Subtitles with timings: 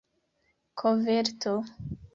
[0.79, 1.55] koverto